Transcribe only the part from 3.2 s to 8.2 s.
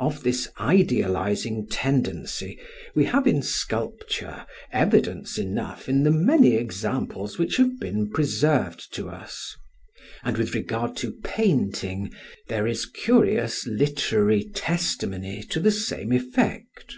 in sculpture evidence enough in the many examples which have been